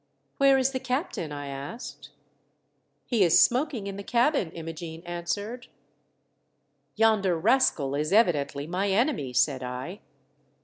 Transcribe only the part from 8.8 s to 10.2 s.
enemy," said I.